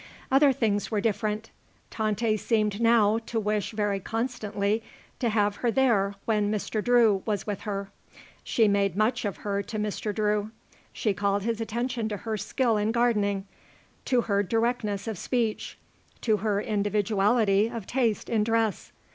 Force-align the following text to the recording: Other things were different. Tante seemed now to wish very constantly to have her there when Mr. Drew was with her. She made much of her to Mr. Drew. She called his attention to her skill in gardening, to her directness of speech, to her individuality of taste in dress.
Other 0.31 0.51
things 0.51 0.89
were 0.89 0.99
different. 0.99 1.51
Tante 1.91 2.35
seemed 2.35 2.81
now 2.81 3.19
to 3.27 3.39
wish 3.39 3.69
very 3.69 3.99
constantly 3.99 4.81
to 5.19 5.29
have 5.29 5.57
her 5.57 5.69
there 5.69 6.15
when 6.25 6.51
Mr. 6.51 6.83
Drew 6.83 7.21
was 7.27 7.45
with 7.45 7.61
her. 7.69 7.91
She 8.43 8.67
made 8.67 8.97
much 8.97 9.25
of 9.25 9.37
her 9.45 9.61
to 9.61 9.77
Mr. 9.77 10.11
Drew. 10.11 10.49
She 10.91 11.13
called 11.13 11.43
his 11.43 11.61
attention 11.61 12.09
to 12.09 12.17
her 12.17 12.35
skill 12.35 12.77
in 12.77 12.91
gardening, 12.91 13.45
to 14.05 14.21
her 14.21 14.41
directness 14.41 15.07
of 15.07 15.19
speech, 15.19 15.77
to 16.21 16.37
her 16.37 16.59
individuality 16.59 17.67
of 17.69 17.85
taste 17.85 18.27
in 18.27 18.43
dress. 18.43 18.91